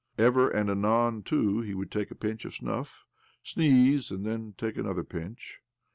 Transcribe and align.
Ever 0.17 0.49
and 0.49 0.67
anon, 0.67 1.21
too, 1.21 1.61
he 1.61 1.75
would 1.75 1.91
take 1.91 2.09
a 2.09 2.15
pinch 2.15 2.43
of 2.43 2.55
snuff, 2.55 3.05
sneeze, 3.43 4.09
and 4.09 4.25
then 4.25 4.55
take 4.57 4.75
another 4.75 5.03
pinch. 5.03 5.59